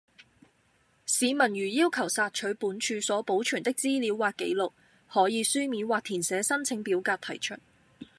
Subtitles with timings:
[1.05, 4.73] 市民如要求索取本署所保存的資料或紀錄，
[5.07, 7.53] 可以書面或填寫申請表格提出